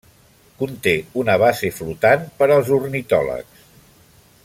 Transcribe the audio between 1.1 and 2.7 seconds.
una base flotant per